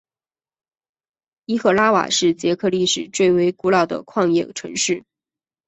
[1.45, 5.03] 伊赫拉瓦是捷克历史最为古老的矿业城市。